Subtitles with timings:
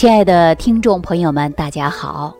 [0.00, 2.34] 亲爱的听众朋友们，大家好！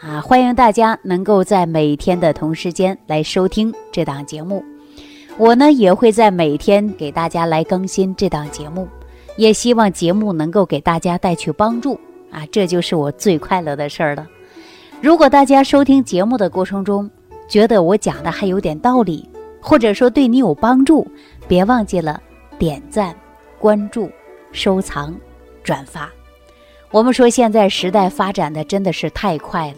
[0.00, 4.64] 啊，欢迎大家能够在每天的同时间来收听这档节目。
[5.36, 8.86] 我呢也会在每天给大家来更新这档节目，
[9.36, 11.98] 也希望节目能够给大家带去帮助
[12.30, 14.24] 啊，这就是我最快乐的事儿了。
[15.00, 17.10] 如果大家收听节目的过程中
[17.48, 19.28] 觉得我讲的还有点道理，
[19.60, 21.04] 或者说对你有帮助，
[21.48, 22.22] 别忘记了
[22.60, 23.12] 点赞、
[23.58, 24.08] 关注、
[24.52, 25.12] 收藏、
[25.64, 26.08] 转发。
[26.92, 29.76] 我们说现在时代发展的真的是太快了，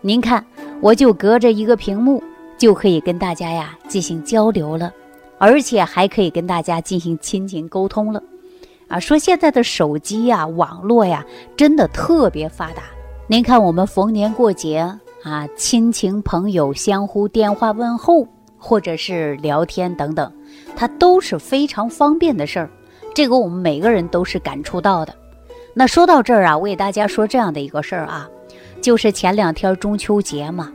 [0.00, 0.42] 您看，
[0.80, 2.22] 我就隔着一个屏幕
[2.56, 4.90] 就可以跟大家呀进行交流了，
[5.36, 8.22] 而且还可以跟大家进行亲情沟通了，
[8.88, 11.22] 啊，说现在的手机呀、网络呀，
[11.58, 12.84] 真的特别发达。
[13.26, 14.78] 您看，我们逢年过节
[15.24, 18.26] 啊，亲情朋友相互电话问候，
[18.56, 20.32] 或者是聊天等等，
[20.74, 22.70] 它都是非常方便的事儿，
[23.14, 25.14] 这个我们每个人都是感触到的。
[25.78, 28.26] 那说到这儿啊，我给大家说这样的一个事儿啊，
[28.80, 30.72] 就是前两天中秋节嘛，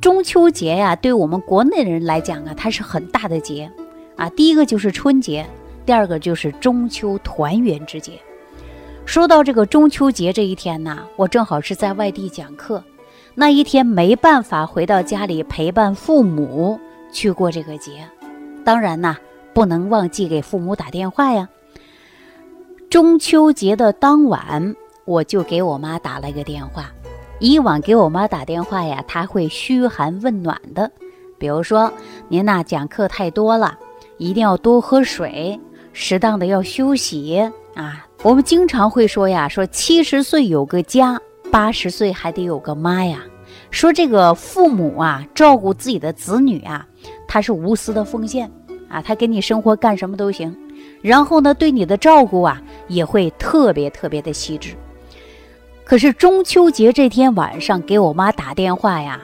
[0.00, 3.70] 中秋节呀，对我们国内人来讲啊，它是很大的节
[4.16, 4.30] 啊。
[4.30, 5.46] 第一个就是春节，
[5.84, 8.12] 第二个就是中秋团圆之节。
[9.04, 12.82] 说到这个中秋节这一天呢，我正好是在外地讲课，
[13.34, 16.80] 那一天没办法回到家里陪伴父母
[17.12, 18.08] 去过这个节，
[18.64, 19.18] 当然呢，
[19.52, 21.46] 不能忘记给父母打电话呀。
[22.90, 24.74] 中秋节的当晚，
[25.04, 26.90] 我就给我妈打了一个电话。
[27.38, 30.90] 以往给我妈打电话呀，她会嘘寒问暖的，
[31.38, 31.90] 比如说
[32.26, 33.78] 您呐讲课太多了，
[34.18, 35.58] 一定要多喝水，
[35.92, 38.04] 适当的要休息啊。
[38.24, 41.16] 我们经常会说呀，说七十岁有个家，
[41.48, 43.20] 八十岁还得有个妈呀。
[43.70, 46.84] 说这个父母啊，照顾自己的子女啊，
[47.28, 48.50] 他是无私的奉献
[48.88, 50.52] 啊，他给你生活干什么都行。
[51.02, 54.74] 然后呢，对你的照顾啊，也会特别特别的细致。
[55.84, 59.20] 可是中秋节这天晚上给我妈打电话呀，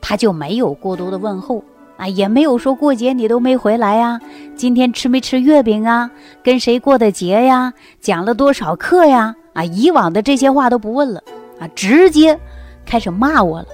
[0.00, 1.62] 她就没有过多的问候
[1.96, 4.20] 啊，也没有说过节你都没回来呀，
[4.54, 6.10] 今天吃没吃月饼啊，
[6.42, 11.22] 跟谁过的节呀，讲了多少课呀，啊，以往的这些话都不问了
[11.58, 12.38] 啊，直接
[12.86, 13.66] 开始骂我了。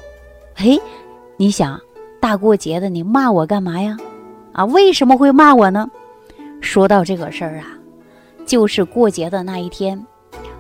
[0.54, 0.81] 嘿，
[1.37, 1.81] 你想
[2.21, 3.97] 大过节的你骂我干嘛呀？
[4.53, 5.88] 啊，为什么会骂我呢？
[6.62, 7.67] 说到这个事儿啊，
[8.47, 10.06] 就是过节的那一天，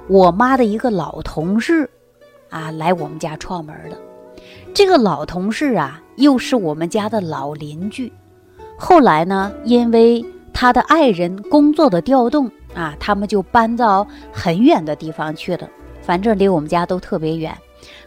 [0.08, 1.88] 我妈的一个老同事，
[2.50, 3.96] 啊，来我们家串门了。
[4.74, 8.12] 这个老同事啊，又是我们家的老邻居。
[8.76, 15.68] 后来呢，因为他的爱人工作的调动啊，他们就搬到很远的地方去了。
[16.02, 17.56] 反正离我们家都特别远，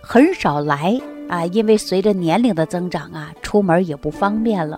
[0.01, 1.45] 很少来啊。
[1.45, 4.77] 因为随着年龄的增长啊，出门也不方便了。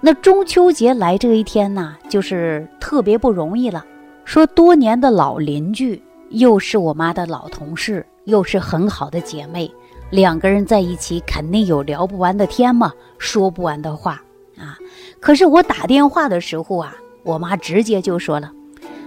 [0.00, 3.84] 那中秋节来这一天呢，就是特别不容易了。
[4.24, 9.70] 说多年的老邻居，又是我妈的老同事，又是很好的姐妹，
[10.10, 14.22] 两个人在一起肯定有聊不完的天嘛，说不完的话
[14.58, 14.76] 啊。
[15.18, 18.52] 可是我打电话的时候啊，我妈直接就说了：“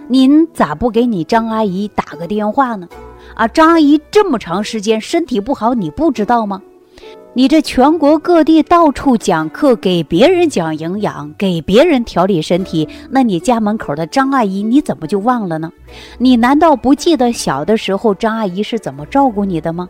[0.09, 2.89] 您咋不给你张阿姨打个电话呢？
[3.35, 6.61] 啊，张阿姨这么长时间身体不好，你不知道吗？”
[7.33, 15.71] 你这全国各地到处讲课，给别人讲营养，给别人调理身体，那你家门口的张阿姨你怎么就忘了呢？
[16.17, 19.87] 你难道不记得小的时候张阿姨是怎么照顾你的吗？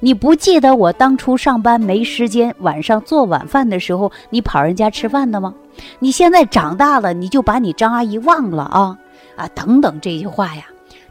[0.00, 5.54] 你不记得我当初上班没时间，晚上做晚饭的时候你跑人家吃饭的吗？
[5.98, 8.98] 你现在长大了，你就把你张阿姨忘了啊
[9.36, 10.64] 啊等等这句话呀，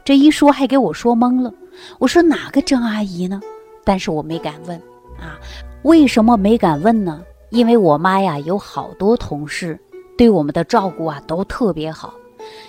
[0.04, 1.52] 这一说还给我说懵了。
[2.00, 3.40] 我说哪个张阿姨呢？
[3.84, 4.76] 但是我没敢问
[5.20, 5.38] 啊。
[5.82, 7.22] 为什么没敢问呢？
[7.50, 9.78] 因为我妈呀有好多同事，
[10.16, 12.12] 对我们的照顾啊都特别好。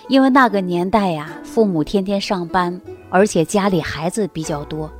[0.08, 4.90] 因为那个年代呀，父母天天上班，而且家里孩子比较多。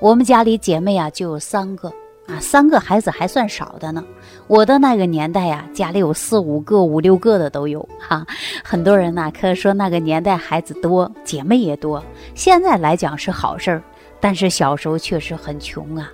[0.00, 1.88] 我们家里姐妹啊就有三个
[2.26, 4.04] 啊，三个孩子还算少的呢。
[4.46, 8.26] 我的那个年代呀，家里有四五个、五六个的都有哈。
[8.64, 12.02] 很多人呢可说那个年代孩子多，姐妹也多。
[12.34, 13.82] 现在来讲是好事儿，
[14.20, 16.10] 但是小时候确实很穷啊。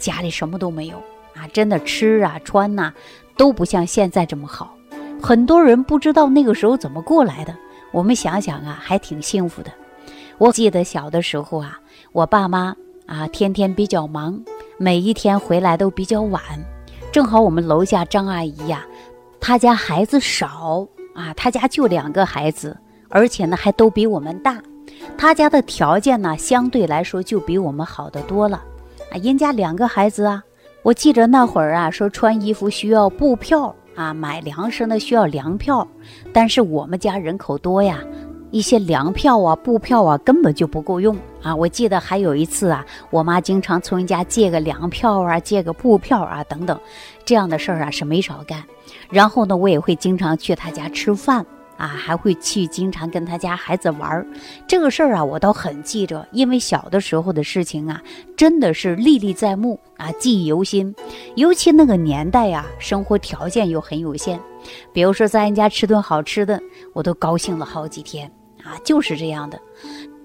[0.00, 0.96] 家里什么都没有
[1.36, 2.92] 啊，真的吃啊穿呐
[3.36, 4.74] 都不像现在这么好。
[5.22, 7.54] 很多人不知道那个时候怎么过来的。
[7.92, 9.70] 我们想想啊，还挺幸福的。
[10.38, 11.78] 我记得小的时候啊，
[12.12, 12.74] 我爸妈
[13.06, 14.40] 啊天天比较忙，
[14.78, 16.42] 每一天回来都比较晚。
[17.12, 18.86] 正好我们楼下张阿姨呀，
[19.40, 22.76] 她家孩子少啊，她家就两个孩子，
[23.08, 24.62] 而且呢还都比我们大。
[25.18, 28.62] 她家的条件呢相对来说就比我们好得多了。
[29.10, 30.42] 啊，人家两个孩子啊，
[30.82, 35.86] 我记着那会儿啊，说穿衣服需要布票啊，买粮食呢需要粮票，
[36.32, 37.98] 但是我们家人口多呀，
[38.50, 41.54] 一些粮票啊、布票啊，根本就不够用啊！
[41.54, 46.78] 我记得还有一次啊，我妈经常从人家借个粮票啊、借个布票啊等等，
[47.24, 48.62] 这样的事儿啊是没少干。
[49.10, 51.44] 然后呢，我也会经常去她家吃饭
[51.80, 54.26] 啊，还会去经常跟他家孩子玩儿。
[54.68, 58.02] 这个事儿啊，我倒很记着，因为小的时候的事情啊，
[58.36, 60.94] 真的是历历在目啊，记忆犹新。
[61.36, 64.38] 尤其那个年代呀，生活条件又很有限，
[64.92, 66.60] 比如说在人家吃顿好吃的，
[66.92, 68.30] 我都高兴了好几天。
[68.62, 69.58] 啊，就是这样的，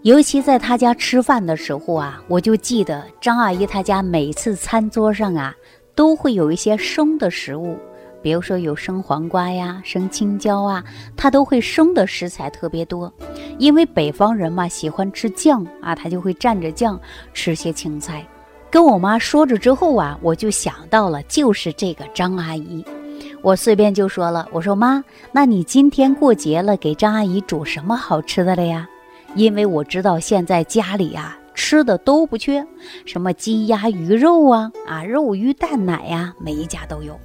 [0.01, 5.55] 尤其在他家吃饭的时候啊，我就记得张阿姨她家每次餐桌上啊，
[5.95, 7.77] 都会有一些生的食物，
[8.25, 10.83] 比如说有生黄瓜呀、生青椒啊，
[11.15, 13.13] 它都会生的食材特别多。
[13.59, 16.99] 因为北方人嘛，喜欢吃酱啊，他就会蘸着酱
[17.35, 18.25] 吃些青菜。
[18.71, 22.83] 跟我妈说着之后啊，我就想到了，就是这个张阿姨。
[23.43, 28.89] 我随便就说了，我说妈，那你今天过节了，给张阿姨煮什么好吃的了呀？
[29.35, 32.65] 因为我知道现在家里呀吃的都不缺，
[33.05, 37.17] 什么鸡鸭鱼肉啊啊，肉鱼蛋奶呀，每一家都有。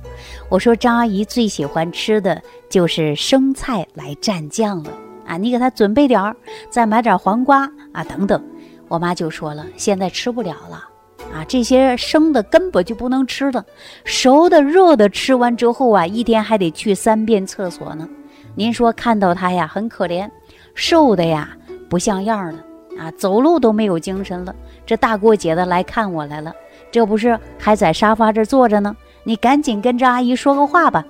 [0.49, 2.41] 我说张阿姨最喜欢吃的
[2.71, 4.91] 就是生菜来蘸酱了
[5.27, 6.35] 啊，你给她准备点儿，
[6.71, 8.43] 再买点黄瓜啊等等。
[8.89, 10.87] 我妈就说了，现在吃不了了。
[11.35, 13.65] 啊，这些生的根本就不能吃的，
[14.05, 18.09] 熟的、热的吃完之后啊，一天还得去三遍厕所呢。
[18.57, 20.29] 您说看到他呀，很可怜，
[20.75, 21.57] 瘦的呀
[21.89, 22.65] 不像样了
[22.99, 24.55] 啊，走路都没有精神了。
[24.85, 26.55] 这大过节的来看我来了，
[26.91, 28.97] 这不是还在沙发这坐着呢？
[29.25, 31.05] 你赶紧跟张阿姨说个话吧。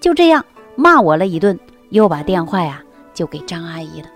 [0.00, 0.44] 就这样
[0.76, 1.58] 骂我了一顿，
[1.90, 2.82] 又把电话呀
[3.12, 4.08] 就给张阿姨了。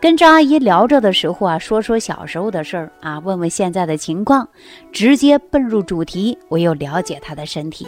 [0.00, 4.46] 跟张阿姨聊着的时候啊，说说小时候的事儿啊，问问现在的情况，
[4.92, 6.36] 直接奔入主题。
[6.48, 7.86] 我又了解她的身体。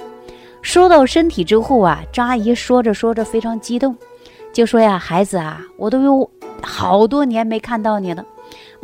[0.62, 3.96] 说到身体之后啊，张阿姨说着说着非常激动，
[4.52, 6.30] 就说呀：“孩子啊，我都有
[6.62, 8.24] 好多年没看到你了。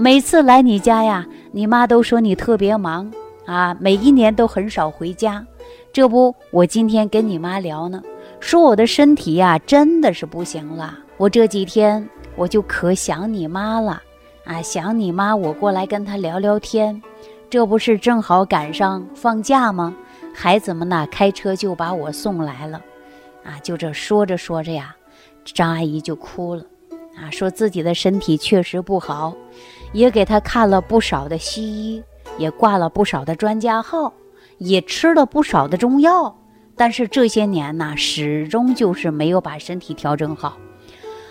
[0.00, 3.12] 每次来你家呀，你妈都说你特别忙
[3.44, 5.46] 啊，每一年都很少回家。
[5.92, 8.02] 这不，我今天跟你妈聊呢，
[8.40, 10.98] 说我的身体呀，真的是不行了。
[11.18, 14.00] 我这几天。”我就可想你妈了，
[14.44, 17.02] 啊，想你妈，我过来跟她聊聊天，
[17.50, 19.94] 这不是正好赶上放假吗？
[20.32, 22.80] 孩子们呢，开车就把我送来了，
[23.44, 24.96] 啊，就这说着说着呀，
[25.44, 26.64] 张阿姨就哭了，
[27.20, 29.34] 啊，说自己的身体确实不好，
[29.92, 32.02] 也给她看了不少的西医，
[32.38, 34.12] 也挂了不少的专家号，
[34.58, 36.34] 也吃了不少的中药，
[36.76, 40.56] 但是这些年呢，始终就是没有把身体调整好。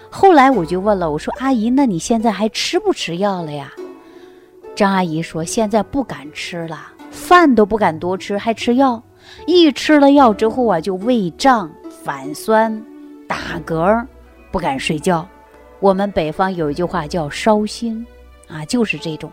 [0.09, 3.71] 后来我就问了，我说：“阿姨，那你现在还吃不吃药了呀？”
[4.75, 9.01] 张阿姨说：“现在不敢吃了，饭都不敢多吃，还吃药。
[9.45, 11.69] 一吃了药之后啊，就胃胀、
[12.03, 12.83] 反酸、
[13.27, 14.03] 打嗝，
[14.51, 15.27] 不敢睡觉。
[15.79, 18.03] 我们北方有一句话叫烧心，
[18.49, 19.31] 啊，就是这种。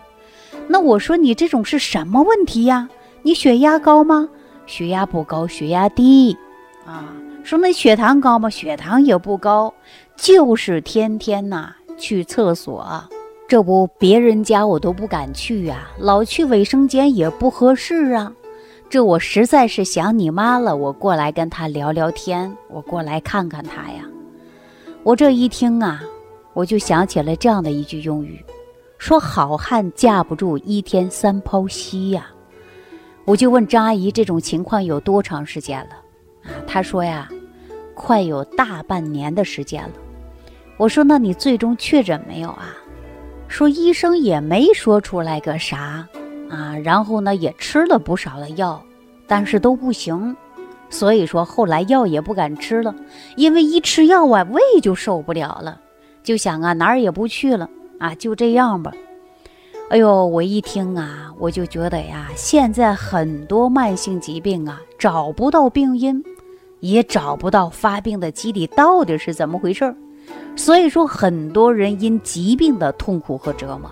[0.69, 2.89] 那我说你这种是什么问题呀？
[3.23, 4.29] 你血压高吗？
[4.67, 6.37] 血压不高，血压低。
[6.85, 8.51] 啊，说那血糖高吗？
[8.51, 9.73] 血糖也不高。”
[10.17, 13.05] 就是天天呐去厕所，
[13.47, 18.33] 这不别人家我都不敢去呀，老去卫生间也不合适啊。
[18.89, 24.05] 这我实在是想你妈了，我过来跟她聊聊天，我过来看看她呀。
[25.03, 26.03] 我这一听啊，
[26.55, 28.43] 我就想起了这样的一句用语，
[28.99, 32.27] 说好汉架不住一天三泡稀呀。
[33.25, 35.97] 我就问张阿姨，这种情况有多长时间了？
[36.45, 37.29] 啊，她说呀，
[37.95, 39.93] 快有大半年的时间了。
[40.77, 42.75] 我说：“那你最终确诊没有啊？”
[43.49, 46.07] 说医生也没说出来个啥
[46.51, 48.83] 啊，然后呢也吃了不少的药，
[49.27, 50.37] 但是都不行，
[50.91, 52.95] 所以说后来药也不敢吃了，
[53.37, 55.81] 因为一吃药啊胃就受不了了，
[56.23, 58.93] 就想啊哪儿也不去了啊就这样吧。
[59.89, 66.23] 哎呦，我一听啊，我就觉得呀，现在很多慢性疾病啊找不到病因，
[66.81, 69.95] 也找不到发病的机理到底是怎么回事儿。
[70.57, 73.91] 所以说，很多人因疾病的痛苦和折磨。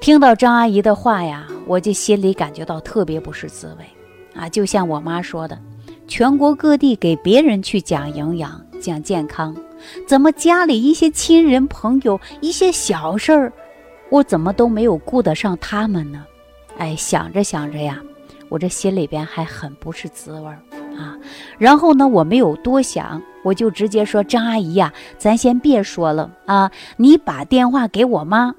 [0.00, 3.84] 听到张阿姨的话呀，我就心里感觉到特别不是滋味
[4.34, 4.48] 啊！
[4.48, 5.56] 就像我妈说的，
[6.08, 9.54] 全国各地给别人去讲营养、讲健康，
[10.06, 13.52] 怎么家里一些亲人朋友一些小事儿，
[14.10, 16.24] 我怎么都没有顾得上他们呢？
[16.78, 18.00] 哎，想着想着呀，
[18.48, 20.58] 我这心里边还很不是滋味儿。
[20.96, 21.14] 啊，
[21.58, 28.54] 然后呢，我没有多想，我就直接说：“张阿姨呀，咱先别说了啊，你把电话给我妈。”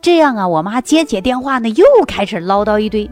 [0.00, 3.10] 这样啊，我妈接起电话呢，又开始唠叨一堆。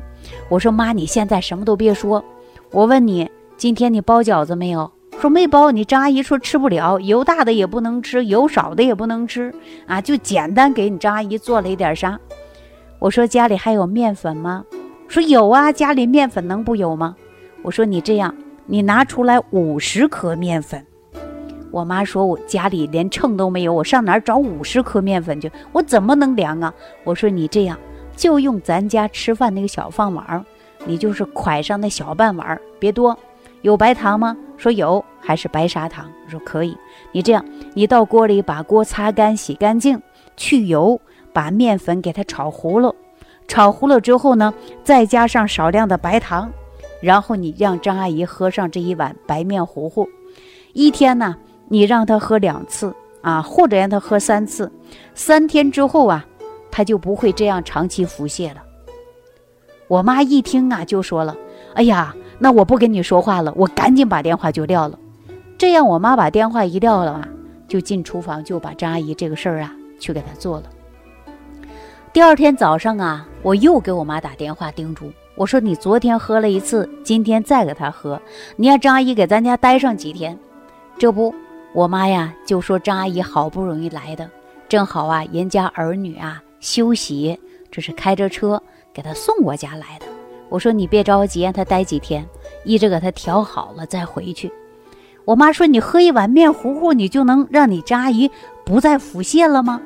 [0.49, 2.25] 我说：“妈，你现在什么都别说，
[2.71, 4.89] 我问你，今天你包饺子没有？
[5.19, 9.53] 说没包，你张阿姨说吃不了，油大的也不能吃，油少的也不能吃
[9.87, 12.19] 啊，就简单给你张阿姨做了一点啥。
[12.99, 14.65] 我说家里还有面粉吗？
[15.09, 17.17] 说有啊，家里面粉能不有吗？
[17.63, 18.35] 我说你这样，
[18.67, 20.85] 你拿出来五十克面粉。
[21.71, 25.51] 我妈说我家里连秤都没有，我上哪儿找五十克面粉去？
[25.73, 26.73] 我怎么能量啊？
[27.05, 27.79] 我说你这样，
[28.15, 30.45] 就用咱家吃饭那个小饭碗，
[30.85, 33.19] 你就是蒯上那小半碗，别多。
[33.63, 34.37] 有白糖吗？
[34.57, 36.11] 说有，还是白砂糖？
[36.29, 36.77] 说可以。
[37.13, 37.45] 你这样，
[37.75, 40.01] 你到锅里把锅擦干、洗干净，
[40.37, 41.01] 去油，
[41.33, 42.95] 把面粉给它炒糊了。
[43.47, 46.51] 炒糊了之后呢，再加上少量的白糖，
[47.01, 50.09] 然后你让张阿姨喝上这一碗白面糊糊。
[50.73, 51.37] 一天呢，
[51.69, 54.73] 你让她喝两次啊，或者让她喝三次。
[55.15, 56.27] 三天之后啊，
[56.71, 58.63] 她就不会这样长期腹泻了。
[59.87, 61.37] 我妈一听啊，就说了
[61.75, 64.99] ：“哎呀。”那我不跟你说话了，我赶紧把电话就撂了。
[65.59, 67.29] 这样，我妈把电话一撂了啊，
[67.67, 70.65] 就进厨房就把张阿姨这个事儿啊去给她做了。
[72.13, 78.21] 第二天早上啊，我又给我妈打电话叮嘱，我说你昨天喝了一次，今天再给她喝，
[78.57, 80.39] 你让张阿姨给咱家待上几天。
[80.99, 81.35] 这不，
[81.73, 84.31] 我妈呀就说张阿姨好不容易来的，
[84.69, 87.39] 正好啊人家儿女啊休息，
[87.71, 88.63] 这是开着车
[88.93, 90.07] 给她送我家来的。
[90.49, 92.27] 我说你别着急，让他待几天，
[92.65, 94.53] 一直给他调好了再回去。
[95.25, 98.31] 我妈说你喝一碗面糊糊，你就能让你张阿姨
[98.65, 99.81] 不再腹泻了吗？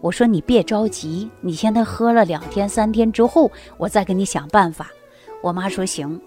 [0.00, 4.88] 我说你别着急，你现在喝了两天三天之后，我再给你想办法。
[5.42, 6.20] 我妈说行。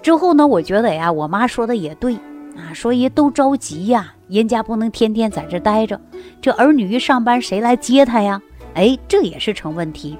[0.00, 2.14] 之后呢，我觉得呀，我妈说的也对
[2.56, 6.00] 啊，说也都着急呀，人家不能天天在这待着，
[6.40, 8.40] 这儿女一上班谁来接他呀？
[8.74, 10.16] 哎，这也是成问题。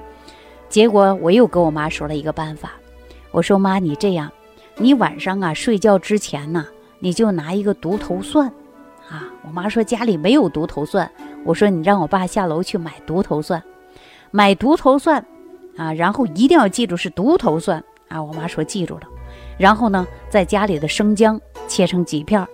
[0.68, 2.72] 结果我又跟我妈说了一个办法。
[3.30, 4.30] 我说妈，你这样，
[4.76, 6.66] 你晚上啊睡觉之前呢，
[6.98, 8.48] 你就拿一个独头蒜，
[9.08, 11.10] 啊，我妈说家里没有独头蒜，
[11.44, 13.62] 我说你让我爸下楼去买独头蒜，
[14.30, 15.24] 买独头蒜，
[15.76, 17.82] 啊，然后一定要记住是独头蒜。
[18.08, 19.02] 啊，我妈说记住了，
[19.58, 22.48] 然后呢，在家里的生姜切成几片，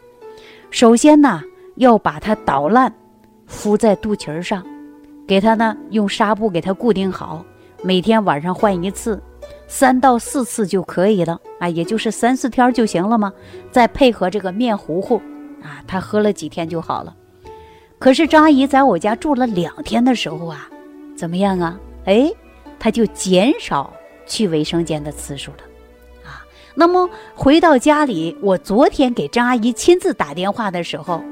[0.68, 1.40] 首先呢
[1.76, 2.92] 要把它捣烂，
[3.46, 4.66] 敷在肚脐儿上，
[5.28, 7.44] 给它呢用纱布给它固定好，
[7.84, 9.22] 每天晚上换一次。
[9.66, 13.32] 三到四次就可以了啊，也就是三四天就行了吗？
[13.70, 15.16] 再配合这个面糊糊
[15.62, 17.14] 啊，他喝了几天就好了。
[17.98, 20.68] 可是张阿姨在我家住了两天的时候啊，
[21.16, 21.78] 怎么样啊？
[22.04, 22.30] 哎，
[22.78, 23.92] 他就减少
[24.26, 25.58] 去卫生间的次数了
[26.24, 26.44] 啊。
[26.74, 31.22] 那么回到家里，我昨天给张阿姨亲自打电话的时候，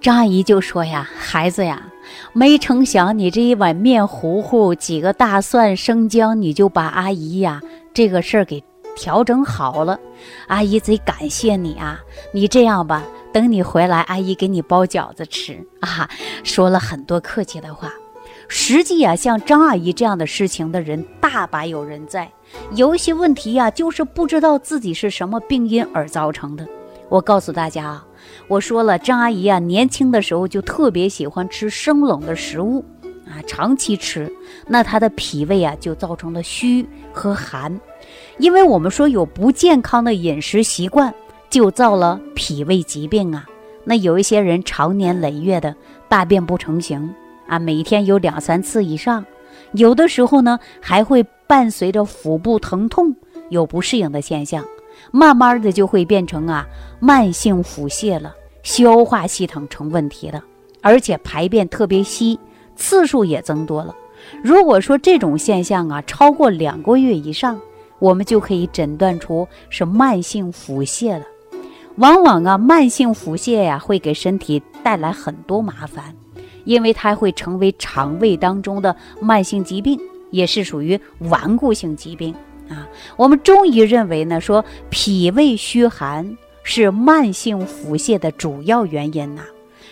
[0.00, 1.86] 张阿姨就说呀：“孩子呀，
[2.32, 7.60] 没成想你这一碗面糊糊，几个大蒜、生姜，你就把阿姨呀。”
[7.94, 8.62] 这个事儿给
[8.94, 9.98] 调整好了，
[10.48, 11.98] 阿姨贼感谢你啊！
[12.32, 16.08] 你这样吧，等你回来，阿姨给你包饺子吃啊！
[16.44, 17.92] 说了很多客气的话。
[18.48, 22.30] 实际啊，像张阿姨这样的事情的人大把有人在，
[22.74, 26.66] 有一些问题呀，就是不知道自己是什么病因而造成的。
[27.08, 28.06] 我告诉大家啊，
[28.48, 32.84] 我说了，张阿姨啊，年轻的时候就特别喜欢吃生冷的食物。
[33.26, 34.32] 啊，长期吃，
[34.68, 37.80] 那她的脾胃啊就造成了虚和寒，
[38.38, 41.12] 因为我们说有不健康的饮食习惯，
[41.50, 43.44] 就造了脾胃疾病啊。
[43.82, 45.74] 那有一些人常年累月的
[46.08, 47.12] 大便不成形
[47.48, 49.26] 啊，每天有两三次以上，
[49.72, 53.16] 有的时候呢还会伴随着腹部疼痛，
[53.50, 54.64] 有不适应的现象，
[55.10, 56.66] 慢慢的就会变成啊
[57.00, 60.42] 慢性腹泻了，消化系统成问题了，
[60.80, 62.38] 而且排便特别稀。
[62.76, 63.94] 次数也增多了。
[64.42, 67.58] 如果说这种现象啊超过两个月以上，
[67.98, 71.24] 我们就可以诊断出是慢性腹泻了。
[71.96, 76.14] 往往啊，慢性腹泻呀会给身体带来很多麻烦，
[76.64, 79.98] 因为它会成为肠胃当中的慢性疾病，
[80.30, 82.34] 也是属于顽固性疾病
[82.68, 82.88] 啊。
[83.16, 89.42] 我们中医认为呢，说脾胃虚寒是慢性腹泻的主要原因呐。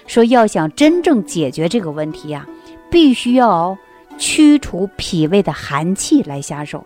[0.07, 2.47] 说要想真正解决这个问题呀。
[2.91, 3.77] 必须要
[4.19, 6.85] 驱除脾胃的寒气来下手，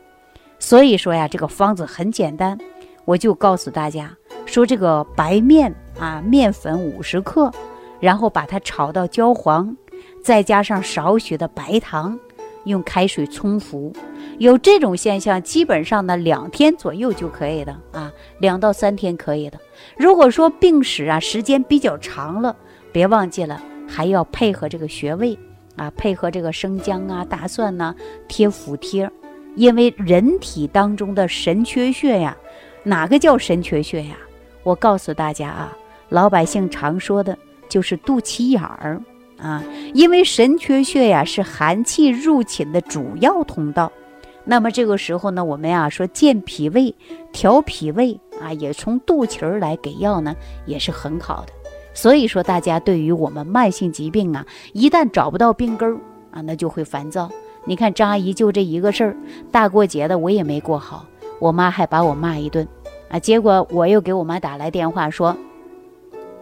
[0.59, 2.57] 所以说呀，这个方子很简单，
[3.05, 4.11] 我就告诉大家
[4.47, 7.53] 说，这个白面啊，面粉五十克，
[8.01, 9.77] 然后把它炒到焦黄，
[10.25, 12.19] 再加上少许的白糖，
[12.69, 13.93] 用开水冲服。
[14.39, 19.59] 有这种现象，基本上呢两天左右就可以的啊，两到三天可以的。
[19.97, 22.55] 如果说病史啊时间比较长了，
[22.93, 25.37] 别忘记了还要配合这个穴位。
[25.77, 27.95] 啊，配合这个生姜啊、大蒜呢，
[28.27, 29.09] 贴腹贴，
[29.55, 32.37] 因为人体当中的神阙穴呀，
[32.83, 34.17] 哪个叫神阙穴呀？
[34.65, 35.77] 我告诉大家啊，
[36.09, 39.01] 老百姓常说的就是肚脐眼儿
[39.39, 39.63] 啊，
[39.95, 43.91] 因为神阙穴呀是寒气入侵的主要通道。
[44.45, 46.95] 那么这个时候呢，我们呀说健脾胃、
[47.33, 50.35] 调脾胃啊，也从肚脐儿来给药呢，
[50.67, 51.53] 也是很好的。
[51.95, 55.99] 所以说，大家对于我们慢性疾病啊，一旦找不到病根儿
[56.31, 57.31] 啊，那就会烦躁。
[57.65, 59.17] 你看张阿姨就这一个事儿，
[59.51, 61.05] 大过节的我也没过好，
[61.39, 62.67] 我妈还把我骂一顿
[63.11, 63.19] 啊。
[63.19, 65.37] 结果我又给我妈打来电话说，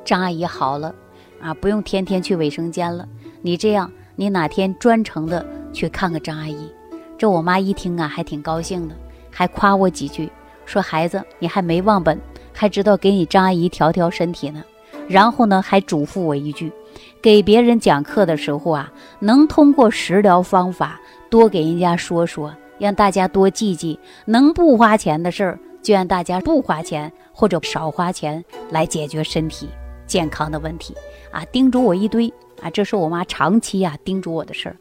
[0.04, 0.94] 张阿姨好了
[1.40, 3.06] 啊，不用天天去卫生间了。
[3.42, 6.70] 你这样，你哪天专程的去看看张阿姨。
[7.18, 8.94] 这我妈一听啊，还挺高兴的，
[9.30, 10.30] 还夸我几句，
[10.64, 12.20] 说孩子你还没忘本，
[12.52, 14.62] 还知道给你张阿姨调调身体呢。
[15.08, 16.72] 然后呢，还嘱咐我一句，
[17.22, 21.00] 给别人讲课的时候啊，能通过食疗方法
[21.30, 23.98] 多给人家说说，让大家多记记。
[24.24, 29.68] 能不花钱的事儿，就让大家不花钱或者少花钱来解决身体
[30.06, 30.94] 健康的问题
[31.30, 32.32] 啊，叮嘱我一堆
[32.62, 34.76] 啊，这是我妈长期啊叮嘱我的事儿。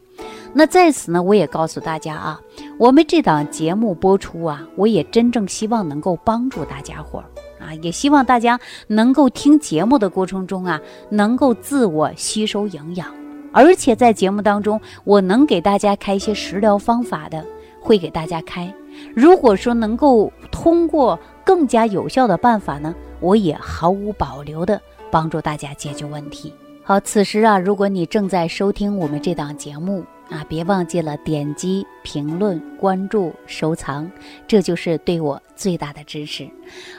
[0.52, 2.40] 那在此呢，我也告诉大家啊，
[2.78, 7.26] 我们这档节目播出啊，我也真正希望能够帮助大家伙儿
[7.62, 10.80] 啊，也希望大家能够听节目的过程中啊，
[11.10, 13.12] 能够自我吸收营养，
[13.52, 17.44] 而且在节目当中，我能给大家开一些食疗方法的，
[17.78, 18.72] 会给大家开。
[19.14, 24.80] 如果说能够通过更加有效的办法呢，我也毫无保留的
[25.16, 26.52] 帮助大家解决问题。
[26.82, 30.04] 好，此时啊，如果你正在收听我们这档节目。
[30.28, 34.10] 啊，别忘记了点击评论、关注、收藏，
[34.48, 36.50] 这就是对我最大的支持。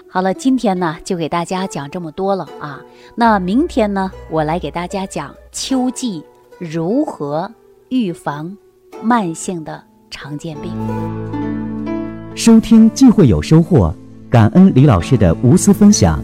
[0.10, 2.82] 好了，今天呢就给大家讲这么多了啊。
[3.16, 6.24] 那明天呢，我来给大家讲秋季
[6.58, 7.52] 如何
[7.90, 8.58] 预防
[9.04, 10.72] 慢性的常见病。
[12.34, 13.94] 收听既会有收获，
[14.30, 16.24] 感恩李老师的无私分享。